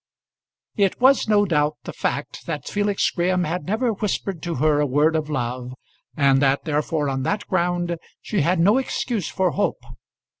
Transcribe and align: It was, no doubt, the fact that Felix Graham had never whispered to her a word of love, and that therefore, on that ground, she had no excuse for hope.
It 0.77 0.99
was, 0.99 1.27
no 1.27 1.45
doubt, 1.45 1.75
the 1.83 1.93
fact 1.93 2.47
that 2.47 2.67
Felix 2.67 3.07
Graham 3.11 3.43
had 3.43 3.67
never 3.67 3.93
whispered 3.93 4.41
to 4.41 4.55
her 4.55 4.79
a 4.79 4.85
word 4.87 5.15
of 5.15 5.29
love, 5.29 5.73
and 6.17 6.41
that 6.41 6.63
therefore, 6.63 7.07
on 7.07 7.21
that 7.21 7.45
ground, 7.45 7.95
she 8.19 8.41
had 8.41 8.59
no 8.59 8.79
excuse 8.79 9.29
for 9.29 9.51
hope. 9.51 9.83